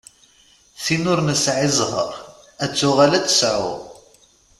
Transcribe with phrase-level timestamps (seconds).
[0.83, 2.11] Tin ur nesɛi zzher
[2.63, 3.71] ad tuɣal ad tesɛu.